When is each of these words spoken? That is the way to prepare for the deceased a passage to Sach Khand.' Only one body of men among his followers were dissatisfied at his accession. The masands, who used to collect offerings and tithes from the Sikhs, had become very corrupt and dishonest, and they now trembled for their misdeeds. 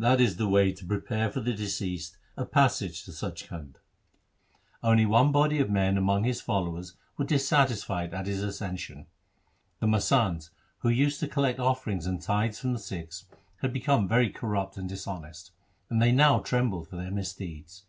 That 0.00 0.20
is 0.20 0.34
the 0.36 0.48
way 0.48 0.72
to 0.72 0.84
prepare 0.84 1.30
for 1.30 1.38
the 1.38 1.52
deceased 1.54 2.18
a 2.36 2.44
passage 2.44 3.04
to 3.04 3.12
Sach 3.12 3.36
Khand.' 3.46 3.76
Only 4.82 5.06
one 5.06 5.30
body 5.30 5.60
of 5.60 5.70
men 5.70 5.96
among 5.96 6.24
his 6.24 6.40
followers 6.40 6.94
were 7.16 7.24
dissatisfied 7.24 8.12
at 8.12 8.26
his 8.26 8.42
accession. 8.42 9.06
The 9.78 9.86
masands, 9.86 10.50
who 10.78 10.88
used 10.88 11.20
to 11.20 11.28
collect 11.28 11.60
offerings 11.60 12.04
and 12.08 12.20
tithes 12.20 12.58
from 12.58 12.72
the 12.72 12.80
Sikhs, 12.80 13.26
had 13.58 13.72
become 13.72 14.08
very 14.08 14.28
corrupt 14.30 14.76
and 14.76 14.88
dishonest, 14.88 15.52
and 15.88 16.02
they 16.02 16.10
now 16.10 16.40
trembled 16.40 16.88
for 16.88 16.96
their 16.96 17.12
misdeeds. 17.12 17.84